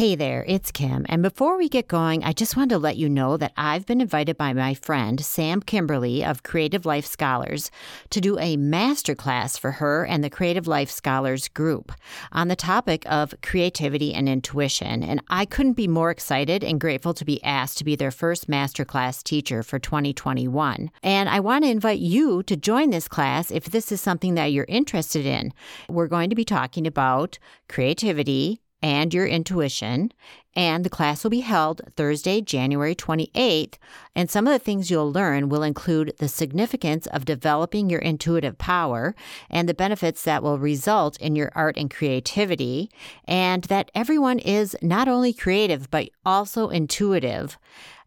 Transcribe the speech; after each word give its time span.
Hey 0.00 0.14
there, 0.14 0.46
it's 0.48 0.72
Kim. 0.72 1.04
And 1.10 1.22
before 1.22 1.58
we 1.58 1.68
get 1.68 1.86
going, 1.86 2.24
I 2.24 2.32
just 2.32 2.56
wanted 2.56 2.70
to 2.70 2.78
let 2.78 2.96
you 2.96 3.06
know 3.06 3.36
that 3.36 3.52
I've 3.54 3.84
been 3.84 4.00
invited 4.00 4.38
by 4.38 4.54
my 4.54 4.72
friend 4.72 5.22
Sam 5.22 5.60
Kimberly 5.60 6.24
of 6.24 6.42
Creative 6.42 6.86
Life 6.86 7.04
Scholars 7.04 7.70
to 8.08 8.18
do 8.18 8.38
a 8.38 8.56
masterclass 8.56 9.60
for 9.60 9.72
her 9.72 10.06
and 10.06 10.24
the 10.24 10.30
Creative 10.30 10.66
Life 10.66 10.90
Scholars 10.90 11.48
group 11.48 11.92
on 12.32 12.48
the 12.48 12.56
topic 12.56 13.04
of 13.12 13.34
creativity 13.42 14.14
and 14.14 14.26
intuition. 14.26 15.02
And 15.02 15.22
I 15.28 15.44
couldn't 15.44 15.74
be 15.74 15.86
more 15.86 16.10
excited 16.10 16.64
and 16.64 16.80
grateful 16.80 17.12
to 17.12 17.24
be 17.26 17.44
asked 17.44 17.76
to 17.76 17.84
be 17.84 17.94
their 17.94 18.10
first 18.10 18.48
masterclass 18.48 19.22
teacher 19.22 19.62
for 19.62 19.78
2021. 19.78 20.90
And 21.02 21.28
I 21.28 21.40
want 21.40 21.64
to 21.64 21.70
invite 21.70 21.98
you 21.98 22.42
to 22.44 22.56
join 22.56 22.88
this 22.88 23.06
class 23.06 23.50
if 23.50 23.64
this 23.66 23.92
is 23.92 24.00
something 24.00 24.32
that 24.32 24.46
you're 24.46 24.64
interested 24.66 25.26
in. 25.26 25.52
We're 25.90 26.08
going 26.08 26.30
to 26.30 26.36
be 26.36 26.46
talking 26.46 26.86
about 26.86 27.38
creativity 27.68 28.62
and 28.82 29.12
your 29.12 29.26
intuition. 29.26 30.12
And 30.56 30.84
the 30.84 30.90
class 30.90 31.22
will 31.22 31.30
be 31.30 31.40
held 31.40 31.80
Thursday, 31.96 32.40
January 32.40 32.94
28th. 32.94 33.74
And 34.16 34.28
some 34.28 34.46
of 34.46 34.52
the 34.52 34.58
things 34.58 34.90
you'll 34.90 35.12
learn 35.12 35.48
will 35.48 35.62
include 35.62 36.14
the 36.18 36.28
significance 36.28 37.06
of 37.06 37.24
developing 37.24 37.88
your 37.88 38.00
intuitive 38.00 38.58
power 38.58 39.14
and 39.48 39.68
the 39.68 39.74
benefits 39.74 40.24
that 40.24 40.42
will 40.42 40.58
result 40.58 41.20
in 41.20 41.36
your 41.36 41.52
art 41.54 41.76
and 41.76 41.90
creativity, 41.90 42.90
and 43.26 43.64
that 43.64 43.90
everyone 43.94 44.40
is 44.40 44.76
not 44.82 45.06
only 45.06 45.32
creative, 45.32 45.90
but 45.90 46.10
also 46.26 46.68
intuitive. 46.68 47.56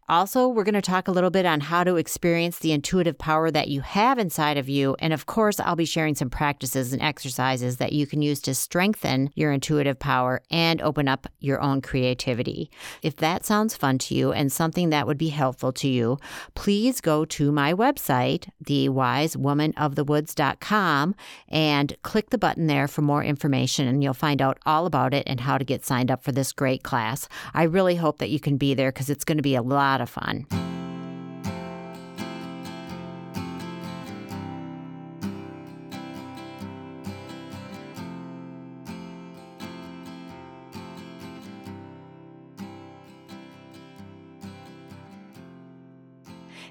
Also, 0.08 0.48
we're 0.48 0.64
going 0.64 0.74
to 0.74 0.82
talk 0.82 1.08
a 1.08 1.12
little 1.12 1.30
bit 1.30 1.46
on 1.46 1.60
how 1.60 1.82
to 1.82 1.96
experience 1.96 2.58
the 2.58 2.72
intuitive 2.72 3.16
power 3.16 3.50
that 3.50 3.68
you 3.68 3.80
have 3.80 4.18
inside 4.18 4.58
of 4.58 4.68
you. 4.68 4.94
And 4.98 5.14
of 5.14 5.24
course, 5.24 5.58
I'll 5.58 5.76
be 5.76 5.86
sharing 5.86 6.14
some 6.14 6.28
practices 6.28 6.92
and 6.92 7.00
exercises 7.00 7.78
that 7.78 7.94
you 7.94 8.06
can 8.06 8.20
use 8.20 8.42
to 8.42 8.54
strengthen 8.54 9.30
your 9.34 9.50
intuitive 9.50 9.98
power 9.98 10.42
and 10.50 10.82
open 10.82 11.08
up 11.08 11.26
your 11.40 11.58
own 11.62 11.80
creativity. 11.80 12.70
If 13.02 13.16
that 13.16 13.46
sounds 13.46 13.76
fun 13.76 13.96
to 13.98 14.14
you 14.14 14.32
and 14.32 14.52
something 14.52 14.90
that 14.90 15.06
would 15.06 15.16
be 15.16 15.30
helpful 15.30 15.72
to 15.72 15.88
you, 15.88 16.18
please 16.54 17.00
go 17.00 17.24
to 17.24 17.50
my 17.50 17.72
website, 17.72 18.50
thewisewomanofthewoods.com, 18.64 21.14
and 21.48 21.96
click 22.02 22.28
the 22.28 22.36
button 22.36 22.66
there 22.66 22.88
for 22.88 23.00
more 23.00 23.24
information. 23.24 23.88
And 23.88 24.02
you'll 24.02 24.12
find 24.12 24.42
out 24.42 24.58
all 24.66 24.84
about 24.84 25.14
it 25.14 25.24
and 25.26 25.40
how 25.40 25.56
to 25.56 25.64
get 25.64 25.82
signed 25.84 26.10
up 26.10 26.22
for 26.22 26.32
this 26.32 26.52
great 26.52 26.82
class. 26.82 27.26
I 27.54 27.62
really 27.62 27.96
hope 27.96 28.18
that 28.18 28.30
you 28.30 28.40
can 28.40 28.58
be 28.58 28.74
there 28.74 28.92
because 28.92 29.08
it's 29.08 29.24
going 29.24 29.38
to 29.38 29.42
be 29.42 29.54
a 29.54 29.62
lot 29.62 29.93
lot 29.94 30.00
of 30.00 30.10
fun. 30.10 30.73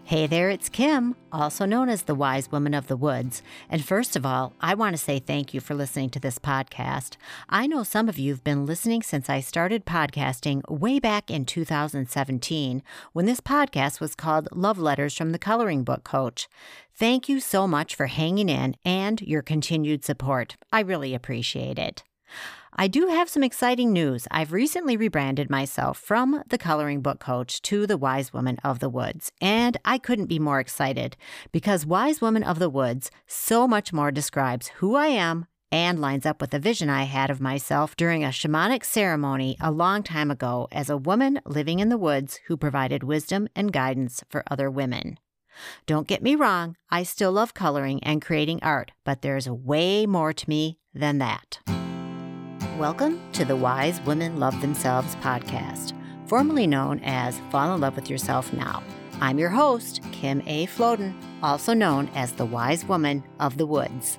Hey 0.05 0.27
there, 0.27 0.49
it's 0.49 0.67
Kim, 0.67 1.15
also 1.31 1.65
known 1.65 1.87
as 1.87 2.03
the 2.03 2.13
Wise 2.13 2.51
Woman 2.51 2.73
of 2.73 2.87
the 2.87 2.97
Woods. 2.97 3.41
And 3.69 3.85
first 3.85 4.17
of 4.17 4.25
all, 4.25 4.53
I 4.59 4.73
want 4.73 4.93
to 4.97 5.01
say 5.01 5.17
thank 5.17 5.53
you 5.53 5.61
for 5.61 5.75
listening 5.75 6.09
to 6.09 6.19
this 6.19 6.37
podcast. 6.37 7.15
I 7.47 7.67
know 7.67 7.83
some 7.83 8.09
of 8.09 8.19
you 8.19 8.33
have 8.33 8.43
been 8.43 8.65
listening 8.65 9.01
since 9.01 9.29
I 9.29 9.39
started 9.39 9.85
podcasting 9.85 10.69
way 10.69 10.99
back 10.99 11.31
in 11.31 11.45
2017 11.45 12.83
when 13.13 13.25
this 13.25 13.39
podcast 13.39 14.01
was 14.01 14.13
called 14.13 14.49
Love 14.51 14.77
Letters 14.77 15.15
from 15.15 15.31
the 15.31 15.39
Coloring 15.39 15.85
Book 15.85 16.03
Coach. 16.03 16.49
Thank 16.93 17.29
you 17.29 17.39
so 17.39 17.65
much 17.65 17.95
for 17.95 18.07
hanging 18.07 18.49
in 18.49 18.75
and 18.83 19.21
your 19.21 19.41
continued 19.41 20.03
support. 20.03 20.57
I 20.69 20.81
really 20.81 21.15
appreciate 21.15 21.79
it. 21.79 22.03
I 22.75 22.88
do 22.88 23.07
have 23.07 23.29
some 23.29 23.43
exciting 23.43 23.93
news. 23.93 24.27
I've 24.31 24.52
recently 24.52 24.97
rebranded 24.97 25.49
myself 25.49 25.99
from 25.99 26.43
the 26.47 26.57
coloring 26.57 27.02
book 27.02 27.19
coach 27.19 27.61
to 27.63 27.85
the 27.85 27.97
wise 27.97 28.33
woman 28.33 28.57
of 28.63 28.80
the 28.80 28.89
woods, 28.89 29.31
and 29.39 29.77
I 29.85 29.99
couldn't 29.99 30.25
be 30.25 30.39
more 30.39 30.59
excited 30.59 31.15
because 31.52 31.85
wise 31.85 32.19
woman 32.19 32.41
of 32.41 32.57
the 32.57 32.71
woods 32.71 33.11
so 33.27 33.67
much 33.67 33.93
more 33.93 34.11
describes 34.11 34.70
who 34.80 34.95
I 34.95 35.08
am 35.08 35.45
and 35.71 35.99
lines 35.99 36.25
up 36.25 36.42
with 36.42 36.49
the 36.49 36.59
vision 36.59 36.89
I 36.89 37.03
had 37.03 37.30
of 37.30 37.39
myself 37.39 37.95
during 37.95 38.23
a 38.23 38.30
shamanic 38.30 38.83
ceremony 38.83 39.55
a 39.61 39.71
long 39.71 40.02
time 40.02 40.31
ago 40.31 40.67
as 40.71 40.89
a 40.89 40.98
woman 40.98 41.42
living 41.45 41.80
in 41.80 41.89
the 41.89 41.98
woods 41.98 42.39
who 42.48 42.58
provided 42.58 43.03
wisdom 43.03 43.48
and 43.55 43.71
guidance 43.71 44.23
for 44.30 44.43
other 44.49 44.71
women. 44.71 45.19
Don't 45.86 46.08
get 46.08 46.23
me 46.23 46.33
wrong, 46.33 46.75
I 46.89 47.03
still 47.03 47.31
love 47.31 47.53
coloring 47.53 48.03
and 48.03 48.19
creating 48.19 48.61
art, 48.64 48.92
but 49.03 49.21
there's 49.21 49.48
way 49.48 50.08
more 50.08 50.33
to 50.33 50.49
me 50.49 50.80
than 50.92 51.19
that. 51.19 51.59
Welcome 52.80 53.22
to 53.34 53.45
the 53.45 53.56
Wise 53.56 54.02
Women 54.02 54.39
Love 54.39 54.60
Themselves 54.60 55.16
podcast, 55.17 55.94
formerly 56.26 56.66
known 56.66 57.00
as 57.04 57.39
Fall 57.52 57.76
in 57.76 57.82
Love 57.82 57.95
with 57.95 58.10
Yourself 58.10 58.52
Now. 58.52 58.82
I'm 59.22 59.38
your 59.38 59.52
host, 59.52 60.02
Kim 60.11 60.42
A. 60.48 60.66
Floden, 60.66 61.14
also 61.44 61.76
known 61.76 62.10
as 62.16 62.32
the 62.32 62.48
Wise 62.48 62.84
Woman 62.84 63.23
of 63.39 63.60
the 63.60 63.67
Woods. 63.67 64.17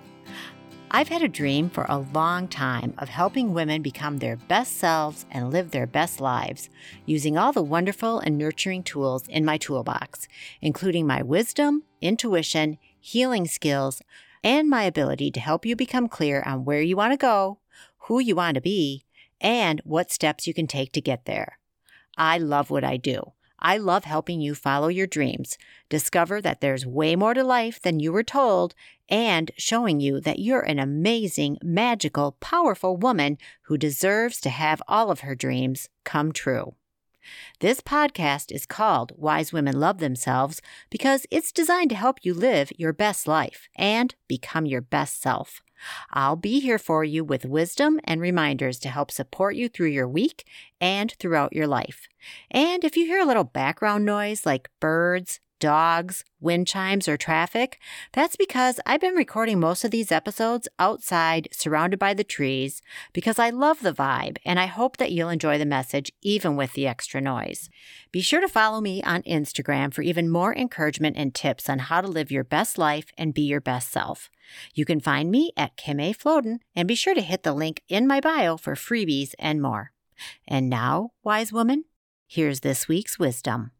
I've 0.92 1.08
had 1.08 1.24
a 1.24 1.28
dream 1.28 1.68
for 1.68 1.84
a 1.88 2.06
long 2.14 2.46
time 2.46 2.94
of 2.98 3.08
helping 3.08 3.54
women 3.54 3.82
become 3.82 4.18
their 4.18 4.36
best 4.36 4.76
selves 4.76 5.26
and 5.32 5.52
live 5.52 5.72
their 5.72 5.88
best 5.88 6.20
lives 6.20 6.70
using 7.06 7.36
all 7.36 7.50
the 7.50 7.60
wonderful 7.60 8.20
and 8.20 8.38
nurturing 8.38 8.84
tools 8.84 9.26
in 9.26 9.44
my 9.44 9.58
toolbox, 9.58 10.28
including 10.62 11.08
my 11.08 11.22
wisdom, 11.22 11.82
intuition, 12.00 12.78
healing 13.00 13.48
skills, 13.48 14.00
and 14.44 14.70
my 14.70 14.84
ability 14.84 15.32
to 15.32 15.40
help 15.40 15.66
you 15.66 15.74
become 15.74 16.06
clear 16.06 16.40
on 16.46 16.64
where 16.64 16.82
you 16.82 16.96
want 16.96 17.12
to 17.12 17.16
go, 17.16 17.58
who 18.06 18.20
you 18.20 18.36
want 18.36 18.54
to 18.56 18.60
be, 18.60 19.04
and 19.40 19.80
what 19.84 20.10
steps 20.10 20.46
you 20.46 20.54
can 20.54 20.66
take 20.66 20.92
to 20.92 21.00
get 21.00 21.24
there. 21.24 21.58
I 22.16 22.38
love 22.38 22.70
what 22.70 22.84
I 22.84 22.96
do. 22.96 23.32
I 23.58 23.78
love 23.78 24.04
helping 24.04 24.42
you 24.42 24.54
follow 24.54 24.88
your 24.88 25.06
dreams, 25.06 25.56
discover 25.88 26.40
that 26.42 26.60
there's 26.60 26.84
way 26.84 27.16
more 27.16 27.32
to 27.32 27.42
life 27.42 27.80
than 27.80 27.98
you 28.00 28.12
were 28.12 28.22
told, 28.22 28.74
and 29.08 29.50
showing 29.56 30.00
you 30.00 30.20
that 30.20 30.38
you're 30.38 30.60
an 30.60 30.78
amazing, 30.78 31.56
magical, 31.62 32.32
powerful 32.40 32.96
woman 32.96 33.38
who 33.62 33.78
deserves 33.78 34.40
to 34.42 34.50
have 34.50 34.82
all 34.86 35.10
of 35.10 35.20
her 35.20 35.34
dreams 35.34 35.88
come 36.04 36.30
true. 36.30 36.74
This 37.60 37.80
podcast 37.80 38.52
is 38.52 38.66
called 38.66 39.12
Wise 39.16 39.50
Women 39.50 39.80
Love 39.80 39.96
Themselves 39.98 40.60
because 40.90 41.26
it's 41.30 41.52
designed 41.52 41.88
to 41.90 41.96
help 41.96 42.18
you 42.22 42.34
live 42.34 42.70
your 42.76 42.92
best 42.92 43.26
life 43.26 43.68
and 43.76 44.14
become 44.28 44.66
your 44.66 44.82
best 44.82 45.22
self. 45.22 45.62
I'll 46.10 46.36
be 46.36 46.60
here 46.60 46.78
for 46.78 47.04
you 47.04 47.24
with 47.24 47.44
wisdom 47.44 48.00
and 48.04 48.20
reminders 48.20 48.78
to 48.80 48.88
help 48.88 49.10
support 49.10 49.56
you 49.56 49.68
through 49.68 49.88
your 49.88 50.08
week 50.08 50.46
and 50.80 51.12
throughout 51.18 51.52
your 51.52 51.66
life. 51.66 52.08
And 52.50 52.84
if 52.84 52.96
you 52.96 53.06
hear 53.06 53.20
a 53.20 53.26
little 53.26 53.44
background 53.44 54.04
noise 54.04 54.46
like 54.46 54.70
birds, 54.80 55.40
dogs, 55.64 56.24
wind 56.40 56.66
chimes, 56.66 57.08
or 57.08 57.16
traffic, 57.16 57.78
that's 58.12 58.36
because 58.36 58.80
I've 58.84 59.00
been 59.00 59.14
recording 59.14 59.58
most 59.58 59.82
of 59.82 59.90
these 59.90 60.12
episodes 60.12 60.68
outside, 60.78 61.48
surrounded 61.52 61.98
by 61.98 62.12
the 62.12 62.22
trees, 62.22 62.82
because 63.14 63.38
I 63.38 63.48
love 63.48 63.80
the 63.80 63.94
vibe 63.94 64.36
and 64.44 64.60
I 64.60 64.66
hope 64.66 64.98
that 64.98 65.10
you'll 65.10 65.30
enjoy 65.30 65.56
the 65.56 65.64
message 65.64 66.12
even 66.20 66.56
with 66.56 66.74
the 66.74 66.86
extra 66.86 67.20
noise. 67.20 67.70
Be 68.12 68.20
sure 68.20 68.42
to 68.42 68.48
follow 68.48 68.82
me 68.82 69.02
on 69.04 69.22
Instagram 69.22 69.94
for 69.94 70.02
even 70.02 70.28
more 70.28 70.54
encouragement 70.54 71.16
and 71.16 71.34
tips 71.34 71.70
on 71.70 71.78
how 71.78 72.02
to 72.02 72.08
live 72.08 72.30
your 72.30 72.44
best 72.44 72.76
life 72.76 73.06
and 73.16 73.32
be 73.32 73.42
your 73.42 73.62
best 73.62 73.90
self. 73.90 74.28
You 74.74 74.84
can 74.84 75.00
find 75.00 75.30
me 75.30 75.52
at 75.56 75.76
Kim 75.76 76.00
A. 76.00 76.12
Floden 76.12 76.58
and 76.74 76.88
be 76.88 76.94
sure 76.94 77.14
to 77.14 77.20
hit 77.20 77.42
the 77.42 77.52
link 77.52 77.82
in 77.88 78.06
my 78.06 78.20
bio 78.20 78.56
for 78.56 78.74
freebies 78.74 79.34
and 79.38 79.60
more. 79.60 79.92
And 80.46 80.70
now, 80.70 81.10
wise 81.22 81.52
woman, 81.52 81.84
here's 82.26 82.60
this 82.60 82.88
week's 82.88 83.18
wisdom. 83.18 83.72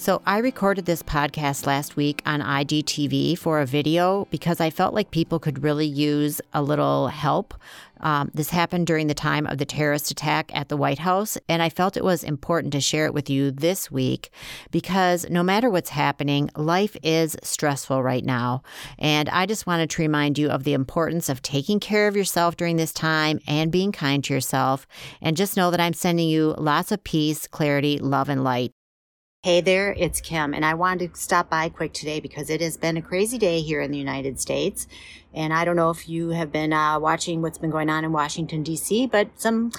So, 0.00 0.22
I 0.24 0.38
recorded 0.38 0.84
this 0.84 1.02
podcast 1.02 1.66
last 1.66 1.96
week 1.96 2.22
on 2.24 2.40
IGTV 2.40 3.36
for 3.36 3.60
a 3.60 3.66
video 3.66 4.28
because 4.30 4.60
I 4.60 4.70
felt 4.70 4.94
like 4.94 5.10
people 5.10 5.40
could 5.40 5.64
really 5.64 5.88
use 5.88 6.40
a 6.52 6.62
little 6.62 7.08
help. 7.08 7.52
Um, 7.98 8.30
this 8.32 8.50
happened 8.50 8.86
during 8.86 9.08
the 9.08 9.12
time 9.12 9.44
of 9.48 9.58
the 9.58 9.64
terrorist 9.64 10.12
attack 10.12 10.52
at 10.54 10.68
the 10.68 10.76
White 10.76 11.00
House, 11.00 11.36
and 11.48 11.60
I 11.60 11.68
felt 11.68 11.96
it 11.96 12.04
was 12.04 12.22
important 12.22 12.72
to 12.74 12.80
share 12.80 13.06
it 13.06 13.12
with 13.12 13.28
you 13.28 13.50
this 13.50 13.90
week 13.90 14.30
because 14.70 15.28
no 15.30 15.42
matter 15.42 15.68
what's 15.68 15.90
happening, 15.90 16.48
life 16.54 16.96
is 17.02 17.36
stressful 17.42 18.00
right 18.00 18.24
now. 18.24 18.62
And 19.00 19.28
I 19.28 19.46
just 19.46 19.66
wanted 19.66 19.90
to 19.90 20.02
remind 20.02 20.38
you 20.38 20.48
of 20.48 20.62
the 20.62 20.74
importance 20.74 21.28
of 21.28 21.42
taking 21.42 21.80
care 21.80 22.06
of 22.06 22.14
yourself 22.14 22.56
during 22.56 22.76
this 22.76 22.92
time 22.92 23.40
and 23.48 23.72
being 23.72 23.90
kind 23.90 24.22
to 24.22 24.32
yourself. 24.32 24.86
And 25.20 25.36
just 25.36 25.56
know 25.56 25.72
that 25.72 25.80
I'm 25.80 25.92
sending 25.92 26.28
you 26.28 26.54
lots 26.56 26.92
of 26.92 27.02
peace, 27.02 27.48
clarity, 27.48 27.98
love, 27.98 28.28
and 28.28 28.44
light. 28.44 28.72
Hey 29.44 29.60
there, 29.60 29.94
it's 29.96 30.20
Kim, 30.20 30.52
and 30.52 30.64
I 30.64 30.74
wanted 30.74 31.14
to 31.14 31.20
stop 31.20 31.48
by 31.48 31.68
quick 31.68 31.92
today 31.92 32.18
because 32.18 32.50
it 32.50 32.60
has 32.60 32.76
been 32.76 32.96
a 32.96 33.02
crazy 33.02 33.38
day 33.38 33.60
here 33.60 33.80
in 33.80 33.92
the 33.92 33.98
United 33.98 34.40
States. 34.40 34.88
And 35.32 35.54
I 35.54 35.64
don't 35.64 35.76
know 35.76 35.90
if 35.90 36.08
you 36.08 36.30
have 36.30 36.50
been 36.50 36.72
uh, 36.72 36.98
watching 36.98 37.40
what's 37.40 37.56
been 37.56 37.70
going 37.70 37.88
on 37.88 38.04
in 38.04 38.10
Washington, 38.10 38.64
D.C., 38.64 39.06
but 39.06 39.28
some 39.36 39.70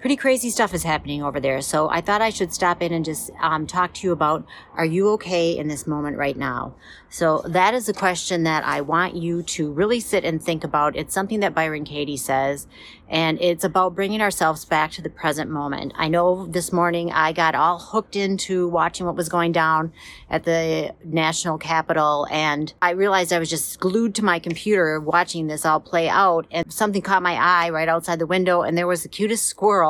pretty 0.00 0.16
crazy 0.16 0.50
stuff 0.50 0.72
is 0.72 0.84
happening 0.84 1.22
over 1.22 1.40
there. 1.40 1.60
So 1.60 1.88
I 1.88 2.00
thought 2.00 2.22
I 2.22 2.30
should 2.30 2.52
stop 2.52 2.82
in 2.82 2.92
and 2.92 3.04
just 3.04 3.30
um, 3.40 3.66
talk 3.66 3.94
to 3.94 4.06
you 4.06 4.12
about 4.12 4.46
are 4.74 4.84
you 4.84 5.08
okay 5.10 5.56
in 5.56 5.66
this 5.66 5.86
moment 5.86 6.16
right 6.16 6.36
now? 6.36 6.74
So 7.10 7.42
that 7.48 7.74
is 7.74 7.88
a 7.88 7.94
question 7.94 8.44
that 8.44 8.64
I 8.64 8.80
want 8.80 9.16
you 9.16 9.42
to 9.42 9.72
really 9.72 9.98
sit 9.98 10.24
and 10.24 10.42
think 10.42 10.62
about. 10.62 10.94
It's 10.94 11.14
something 11.14 11.40
that 11.40 11.54
Byron 11.54 11.84
Katie 11.84 12.16
says, 12.16 12.66
and 13.08 13.40
it's 13.40 13.64
about 13.64 13.94
bringing 13.94 14.20
ourselves 14.20 14.64
back 14.66 14.92
to 14.92 15.02
the 15.02 15.08
present 15.08 15.50
moment. 15.50 15.94
I 15.96 16.08
know 16.08 16.46
this 16.46 16.72
morning 16.72 17.10
I 17.10 17.32
got 17.32 17.54
all 17.54 17.78
hooked 17.78 18.14
into 18.14 18.68
watching 18.68 19.06
what 19.06 19.16
was 19.16 19.30
going 19.30 19.52
down 19.52 19.92
at 20.28 20.44
the 20.44 20.94
national 21.02 21.58
capitol, 21.58 22.26
and 22.30 22.72
I 22.82 22.90
realized 22.90 23.32
I 23.32 23.38
was 23.38 23.50
just 23.50 23.80
glued 23.80 24.14
to 24.16 24.24
my 24.24 24.38
computer 24.38 25.00
watching 25.00 25.46
this 25.46 25.64
all 25.64 25.80
play 25.80 26.08
out, 26.08 26.46
and 26.50 26.70
something 26.70 27.02
caught 27.02 27.22
my 27.22 27.34
eye 27.34 27.70
right 27.70 27.88
outside 27.88 28.18
the 28.18 28.26
window, 28.26 28.62
and 28.62 28.76
there 28.76 28.86
was 28.86 29.02
the 29.02 29.08
cutest 29.08 29.46
squirrel 29.46 29.87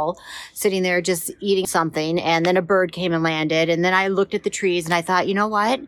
sitting 0.52 0.82
there 0.82 1.00
just 1.00 1.30
eating 1.40 1.66
something, 1.66 2.20
and 2.20 2.44
then 2.44 2.56
a 2.56 2.62
bird 2.62 2.92
came 2.92 3.12
and 3.12 3.22
landed, 3.22 3.68
and 3.68 3.84
then 3.84 3.94
I 3.94 4.08
looked 4.08 4.34
at 4.34 4.42
the 4.42 4.50
trees 4.50 4.84
and 4.84 4.94
I 4.94 5.02
thought, 5.02 5.28
you 5.28 5.34
know 5.34 5.48
what? 5.48 5.80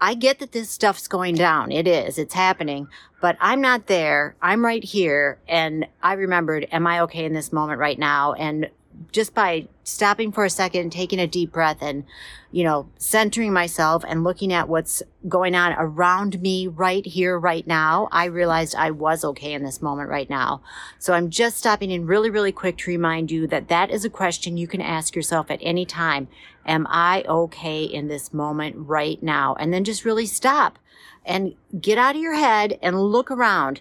I 0.00 0.14
get 0.14 0.40
that 0.40 0.50
this 0.50 0.68
stuff's 0.68 1.06
going 1.06 1.36
down. 1.36 1.70
It 1.70 1.86
is. 1.86 2.18
It's 2.18 2.34
happening. 2.34 2.88
But 3.20 3.36
I'm 3.40 3.60
not 3.60 3.86
there. 3.86 4.34
I'm 4.42 4.64
right 4.64 4.82
here. 4.82 5.38
And 5.46 5.86
I 6.02 6.14
remembered, 6.14 6.66
am 6.72 6.88
I 6.88 6.98
okay 7.02 7.24
in 7.24 7.34
this 7.34 7.52
moment 7.52 7.78
right 7.78 7.98
now? 7.98 8.32
And 8.32 8.68
just 9.10 9.34
by 9.34 9.68
stopping 9.84 10.32
for 10.32 10.44
a 10.44 10.50
second, 10.50 10.90
taking 10.90 11.18
a 11.18 11.26
deep 11.26 11.52
breath 11.52 11.78
and, 11.80 12.04
you 12.50 12.64
know, 12.64 12.88
centering 12.96 13.52
myself 13.52 14.04
and 14.06 14.24
looking 14.24 14.52
at 14.52 14.68
what's 14.68 15.02
going 15.28 15.54
on 15.54 15.74
around 15.78 16.40
me 16.40 16.66
right 16.66 17.04
here, 17.04 17.38
right 17.38 17.66
now, 17.66 18.08
I 18.12 18.26
realized 18.26 18.74
I 18.74 18.90
was 18.90 19.24
okay 19.24 19.52
in 19.52 19.64
this 19.64 19.82
moment 19.82 20.08
right 20.08 20.30
now. 20.30 20.62
So 20.98 21.12
I'm 21.12 21.30
just 21.30 21.58
stopping 21.58 21.90
in 21.90 22.06
really, 22.06 22.30
really 22.30 22.52
quick 22.52 22.78
to 22.78 22.90
remind 22.90 23.30
you 23.30 23.46
that 23.48 23.68
that 23.68 23.90
is 23.90 24.04
a 24.04 24.10
question 24.10 24.56
you 24.56 24.66
can 24.66 24.80
ask 24.80 25.14
yourself 25.16 25.50
at 25.50 25.60
any 25.62 25.84
time. 25.84 26.28
Am 26.64 26.86
I 26.88 27.24
okay 27.28 27.84
in 27.84 28.08
this 28.08 28.32
moment 28.32 28.76
right 28.78 29.22
now? 29.22 29.56
And 29.58 29.72
then 29.72 29.84
just 29.84 30.04
really 30.04 30.26
stop 30.26 30.78
and 31.24 31.54
get 31.80 31.98
out 31.98 32.16
of 32.16 32.22
your 32.22 32.34
head 32.34 32.78
and 32.82 33.00
look 33.00 33.30
around. 33.30 33.80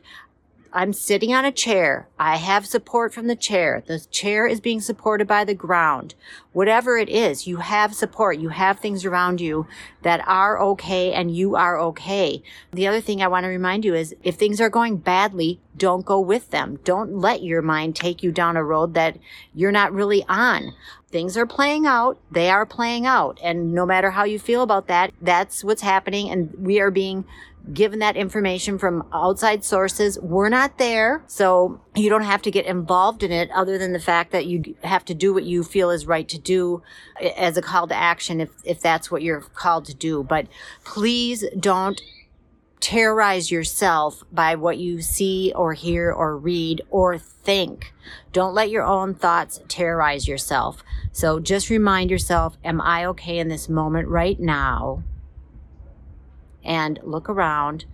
I'm 0.73 0.93
sitting 0.93 1.33
on 1.33 1.43
a 1.43 1.51
chair. 1.51 2.07
I 2.17 2.37
have 2.37 2.65
support 2.65 3.13
from 3.13 3.27
the 3.27 3.35
chair. 3.35 3.83
The 3.85 3.99
chair 3.99 4.47
is 4.47 4.61
being 4.61 4.79
supported 4.79 5.27
by 5.27 5.43
the 5.43 5.53
ground. 5.53 6.15
Whatever 6.53 6.97
it 6.97 7.09
is, 7.09 7.45
you 7.45 7.57
have 7.57 7.93
support. 7.93 8.37
You 8.37 8.49
have 8.49 8.79
things 8.79 9.03
around 9.03 9.41
you 9.41 9.67
that 10.03 10.25
are 10.25 10.57
okay 10.61 11.11
and 11.11 11.35
you 11.35 11.57
are 11.57 11.77
okay. 11.79 12.41
The 12.71 12.87
other 12.87 13.01
thing 13.01 13.21
I 13.21 13.27
want 13.27 13.43
to 13.43 13.49
remind 13.49 13.83
you 13.83 13.93
is 13.95 14.15
if 14.23 14.35
things 14.35 14.61
are 14.61 14.69
going 14.69 14.97
badly, 14.97 15.59
don't 15.75 16.05
go 16.05 16.21
with 16.21 16.51
them. 16.51 16.79
Don't 16.85 17.17
let 17.17 17.43
your 17.43 17.61
mind 17.61 17.95
take 17.95 18.23
you 18.23 18.31
down 18.31 18.55
a 18.55 18.63
road 18.63 18.93
that 18.93 19.17
you're 19.53 19.71
not 19.71 19.93
really 19.93 20.23
on. 20.29 20.73
Things 21.09 21.35
are 21.35 21.45
playing 21.45 21.85
out. 21.85 22.17
They 22.31 22.49
are 22.49 22.65
playing 22.65 23.05
out. 23.05 23.39
And 23.43 23.73
no 23.73 23.85
matter 23.85 24.11
how 24.11 24.23
you 24.23 24.39
feel 24.39 24.63
about 24.63 24.87
that, 24.87 25.11
that's 25.21 25.63
what's 25.63 25.81
happening. 25.81 26.29
And 26.29 26.53
we 26.57 26.79
are 26.79 26.91
being 26.91 27.25
given 27.73 27.99
that 27.99 28.15
information 28.15 28.77
from 28.77 29.07
outside 29.13 29.63
sources. 29.63 30.19
We're 30.19 30.49
not 30.49 30.77
there. 30.77 31.23
So 31.27 31.81
you 31.95 32.09
don't 32.09 32.23
have 32.23 32.41
to 32.43 32.51
get 32.51 32.65
involved 32.65 33.23
in 33.23 33.31
it 33.31 33.49
other 33.51 33.77
than 33.77 33.93
the 33.93 33.99
fact 33.99 34.31
that 34.31 34.45
you 34.45 34.75
have 34.83 35.05
to 35.05 35.13
do 35.13 35.33
what 35.33 35.43
you 35.43 35.63
feel 35.63 35.89
is 35.89 36.05
right 36.05 36.27
to 36.29 36.39
do 36.39 36.81
eh, 37.19 37.31
as 37.37 37.57
a 37.57 37.61
call 37.61 37.87
to 37.87 37.95
action 37.95 38.41
if, 38.41 38.49
if 38.63 38.81
that's 38.81 39.11
what 39.11 39.21
you're 39.21 39.41
called 39.41 39.85
to 39.85 39.93
do. 39.93 40.23
But 40.23 40.47
please 40.83 41.45
don't 41.59 42.01
terrorize 42.79 43.51
yourself 43.51 44.23
by 44.31 44.55
what 44.55 44.77
you 44.77 45.01
see 45.01 45.53
or 45.55 45.73
hear 45.73 46.11
or 46.11 46.35
read 46.35 46.81
or 46.89 47.17
think. 47.17 47.93
Don't 48.33 48.55
let 48.55 48.71
your 48.71 48.83
own 48.83 49.13
thoughts 49.13 49.61
terrorize 49.67 50.27
yourself. 50.27 50.83
So 51.11 51.39
just 51.39 51.69
remind 51.69 52.09
yourself, 52.09 52.57
am 52.63 52.81
I 52.81 53.05
okay 53.05 53.37
in 53.37 53.49
this 53.49 53.69
moment 53.69 54.07
right 54.07 54.39
now? 54.39 55.03
And 56.63 56.99
look 57.03 57.29
around. 57.29 57.85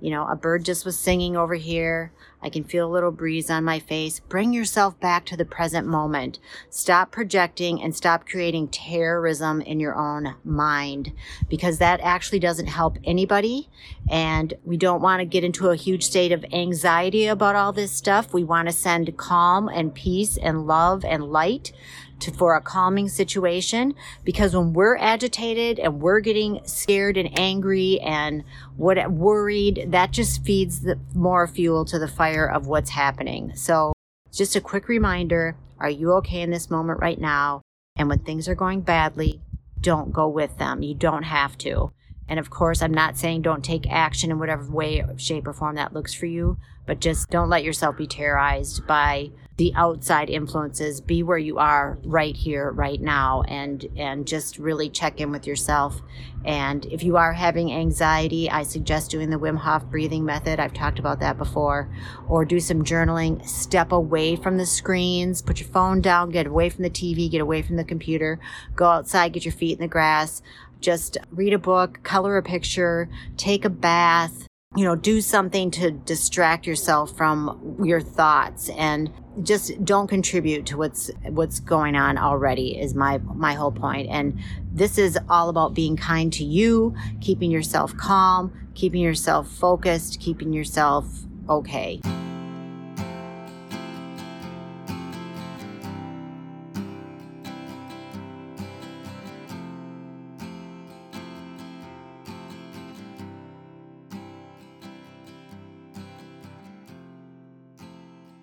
You 0.00 0.10
know, 0.10 0.26
a 0.26 0.36
bird 0.36 0.66
just 0.66 0.84
was 0.84 0.98
singing 0.98 1.34
over 1.34 1.54
here. 1.54 2.12
I 2.42 2.50
can 2.50 2.62
feel 2.62 2.86
a 2.86 2.92
little 2.92 3.10
breeze 3.10 3.48
on 3.48 3.64
my 3.64 3.78
face. 3.78 4.20
Bring 4.20 4.52
yourself 4.52 5.00
back 5.00 5.24
to 5.26 5.36
the 5.36 5.46
present 5.46 5.86
moment. 5.86 6.38
Stop 6.68 7.10
projecting 7.10 7.80
and 7.82 7.96
stop 7.96 8.28
creating 8.28 8.68
terrorism 8.68 9.62
in 9.62 9.80
your 9.80 9.96
own 9.96 10.34
mind 10.44 11.12
because 11.48 11.78
that 11.78 12.00
actually 12.02 12.40
doesn't 12.40 12.66
help 12.66 12.98
anybody. 13.02 13.70
And 14.10 14.52
we 14.62 14.76
don't 14.76 15.00
want 15.00 15.20
to 15.20 15.24
get 15.24 15.42
into 15.42 15.70
a 15.70 15.76
huge 15.76 16.04
state 16.04 16.32
of 16.32 16.44
anxiety 16.52 17.26
about 17.26 17.56
all 17.56 17.72
this 17.72 17.90
stuff. 17.90 18.34
We 18.34 18.44
want 18.44 18.68
to 18.68 18.74
send 18.74 19.16
calm 19.16 19.68
and 19.68 19.94
peace 19.94 20.36
and 20.36 20.66
love 20.66 21.02
and 21.02 21.24
light 21.24 21.72
to, 22.24 22.32
for 22.32 22.56
a 22.56 22.60
calming 22.60 23.08
situation 23.08 23.94
because 24.24 24.56
when 24.56 24.72
we're 24.72 24.96
agitated 24.96 25.78
and 25.78 26.00
we're 26.00 26.20
getting 26.20 26.60
scared 26.64 27.16
and 27.16 27.38
angry 27.38 28.00
and 28.00 28.44
what 28.76 29.10
worried, 29.10 29.86
that 29.88 30.10
just 30.10 30.44
feeds 30.44 30.80
the 30.80 30.98
more 31.14 31.46
fuel 31.46 31.84
to 31.84 31.98
the 31.98 32.08
fire 32.08 32.48
of 32.48 32.66
what's 32.66 32.90
happening. 32.90 33.54
So 33.54 33.92
just 34.32 34.56
a 34.56 34.60
quick 34.60 34.88
reminder, 34.88 35.56
are 35.78 35.90
you 35.90 36.12
okay 36.14 36.40
in 36.40 36.50
this 36.50 36.70
moment 36.70 37.00
right 37.00 37.20
now? 37.20 37.62
And 37.96 38.08
when 38.08 38.20
things 38.20 38.48
are 38.48 38.54
going 38.54 38.80
badly, 38.80 39.40
don't 39.80 40.12
go 40.12 40.26
with 40.28 40.58
them. 40.58 40.82
You 40.82 40.94
don't 40.94 41.24
have 41.24 41.56
to. 41.58 41.92
And 42.28 42.40
of 42.40 42.50
course, 42.50 42.80
I'm 42.80 42.94
not 42.94 43.18
saying 43.18 43.42
don't 43.42 43.64
take 43.64 43.90
action 43.90 44.30
in 44.30 44.38
whatever 44.38 44.70
way, 44.70 45.04
shape, 45.18 45.46
or 45.46 45.52
form 45.52 45.76
that 45.76 45.92
looks 45.92 46.14
for 46.14 46.26
you, 46.26 46.56
but 46.86 47.00
just 47.00 47.28
don't 47.28 47.50
let 47.50 47.64
yourself 47.64 47.96
be 47.98 48.06
terrorized 48.06 48.86
by 48.86 49.30
the 49.56 49.72
outside 49.76 50.30
influences. 50.30 51.00
Be 51.00 51.22
where 51.22 51.38
you 51.38 51.58
are 51.58 51.98
right 52.04 52.36
here, 52.36 52.70
right 52.70 53.00
now, 53.00 53.42
and 53.42 53.86
and 53.96 54.26
just 54.26 54.58
really 54.58 54.88
check 54.88 55.20
in 55.20 55.30
with 55.30 55.46
yourself. 55.46 56.00
And 56.44 56.84
if 56.86 57.02
you 57.02 57.16
are 57.16 57.32
having 57.32 57.72
anxiety, 57.72 58.50
I 58.50 58.64
suggest 58.64 59.10
doing 59.10 59.30
the 59.30 59.38
Wim 59.38 59.56
Hof 59.56 59.84
breathing 59.86 60.24
method. 60.24 60.60
I've 60.60 60.74
talked 60.74 60.98
about 60.98 61.20
that 61.20 61.38
before, 61.38 61.88
or 62.28 62.44
do 62.44 62.60
some 62.60 62.84
journaling. 62.84 63.46
Step 63.46 63.92
away 63.92 64.36
from 64.36 64.56
the 64.56 64.66
screens. 64.66 65.40
Put 65.40 65.60
your 65.60 65.68
phone 65.68 66.00
down. 66.00 66.30
Get 66.30 66.46
away 66.46 66.68
from 66.68 66.82
the 66.82 66.90
TV. 66.90 67.30
Get 67.30 67.40
away 67.40 67.62
from 67.62 67.76
the 67.76 67.84
computer. 67.84 68.40
Go 68.74 68.86
outside. 68.86 69.32
Get 69.32 69.44
your 69.44 69.52
feet 69.52 69.78
in 69.78 69.82
the 69.82 69.88
grass 69.88 70.42
just 70.80 71.16
read 71.32 71.54
a 71.54 71.58
book, 71.58 72.02
color 72.02 72.36
a 72.36 72.42
picture, 72.42 73.08
take 73.38 73.64
a 73.64 73.70
bath, 73.70 74.46
you 74.76 74.84
know, 74.84 74.96
do 74.96 75.20
something 75.20 75.70
to 75.72 75.90
distract 75.90 76.66
yourself 76.66 77.16
from 77.16 77.78
your 77.82 78.00
thoughts 78.00 78.68
and 78.70 79.12
just 79.42 79.84
don't 79.84 80.06
contribute 80.06 80.66
to 80.66 80.76
what's 80.76 81.10
what's 81.28 81.60
going 81.60 81.96
on 81.96 82.18
already 82.18 82.78
is 82.78 82.94
my 82.94 83.18
my 83.18 83.54
whole 83.54 83.72
point. 83.72 84.08
And 84.08 84.38
this 84.72 84.98
is 84.98 85.18
all 85.28 85.48
about 85.48 85.74
being 85.74 85.96
kind 85.96 86.32
to 86.32 86.44
you 86.44 86.94
keeping 87.20 87.50
yourself 87.50 87.96
calm 87.96 88.52
keeping 88.74 89.00
yourself 89.00 89.48
focused 89.48 90.20
keeping 90.20 90.52
yourself 90.52 91.06
okay 91.48 92.00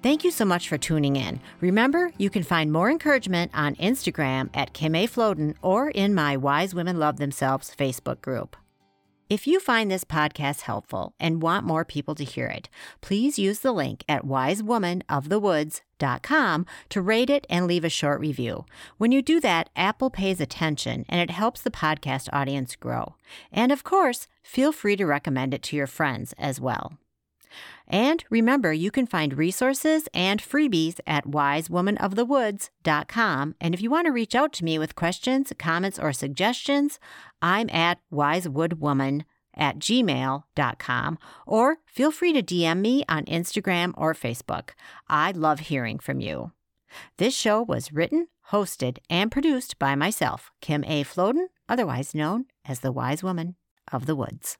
Thank 0.01 0.23
you 0.23 0.31
so 0.31 0.45
much 0.45 0.67
for 0.67 0.79
tuning 0.79 1.15
in. 1.15 1.39
Remember, 1.59 2.11
you 2.17 2.31
can 2.31 2.41
find 2.41 2.71
more 2.71 2.89
encouragement 2.89 3.51
on 3.53 3.75
Instagram 3.75 4.49
at 4.55 4.73
Kim 4.73 4.95
A. 4.95 5.05
Floden 5.05 5.53
or 5.61 5.91
in 5.91 6.15
my 6.15 6.35
Wise 6.35 6.73
Women 6.73 6.97
Love 6.97 7.17
Themselves 7.17 7.75
Facebook 7.77 8.19
group. 8.19 8.55
If 9.29 9.45
you 9.45 9.59
find 9.59 9.91
this 9.91 10.03
podcast 10.03 10.61
helpful 10.61 11.13
and 11.19 11.43
want 11.43 11.67
more 11.67 11.85
people 11.85 12.15
to 12.15 12.23
hear 12.23 12.47
it, 12.47 12.67
please 13.01 13.37
use 13.37 13.59
the 13.59 13.71
link 13.71 14.03
at 14.09 14.25
wisewomanofthewoods.com 14.25 16.65
to 16.89 17.01
rate 17.01 17.29
it 17.29 17.45
and 17.47 17.67
leave 17.67 17.85
a 17.85 17.89
short 17.89 18.19
review. 18.19 18.65
When 18.97 19.11
you 19.11 19.21
do 19.21 19.39
that, 19.41 19.69
Apple 19.75 20.09
pays 20.09 20.41
attention 20.41 21.05
and 21.07 21.21
it 21.21 21.29
helps 21.29 21.61
the 21.61 21.69
podcast 21.69 22.27
audience 22.33 22.75
grow. 22.75 23.13
And 23.51 23.71
of 23.71 23.83
course, 23.83 24.27
feel 24.41 24.71
free 24.71 24.95
to 24.95 25.05
recommend 25.05 25.53
it 25.53 25.61
to 25.63 25.75
your 25.75 25.85
friends 25.85 26.33
as 26.39 26.59
well. 26.59 26.97
And 27.87 28.23
remember, 28.29 28.73
you 28.73 28.91
can 28.91 29.07
find 29.07 29.37
resources 29.37 30.09
and 30.13 30.41
freebies 30.41 30.99
at 31.05 31.25
wisewomanofthewoods.com. 31.25 33.55
And 33.59 33.73
if 33.73 33.81
you 33.81 33.89
want 33.89 34.05
to 34.05 34.11
reach 34.11 34.35
out 34.35 34.53
to 34.53 34.63
me 34.63 34.79
with 34.79 34.95
questions, 34.95 35.51
comments, 35.57 35.99
or 35.99 36.13
suggestions, 36.13 36.99
I'm 37.41 37.69
at 37.69 37.99
wisewoodwoman 38.11 39.23
at 39.55 39.79
gmail.com 39.79 41.19
or 41.45 41.77
feel 41.85 42.11
free 42.11 42.33
to 42.33 42.41
DM 42.41 42.79
me 42.79 43.03
on 43.09 43.25
Instagram 43.25 43.93
or 43.97 44.13
Facebook. 44.13 44.69
I 45.09 45.31
love 45.31 45.59
hearing 45.61 45.97
from 45.99 46.21
you. 46.21 46.51
This 47.17 47.35
show 47.35 47.61
was 47.61 47.93
written, 47.93 48.27
hosted, 48.51 48.97
and 49.09 49.31
produced 49.31 49.79
by 49.79 49.95
myself, 49.95 50.51
Kim 50.61 50.83
A. 50.85 51.03
Floden, 51.03 51.47
otherwise 51.69 52.13
known 52.13 52.45
as 52.65 52.81
the 52.81 52.91
Wise 52.91 53.23
Woman 53.23 53.55
of 53.91 54.05
the 54.05 54.15
Woods. 54.15 54.49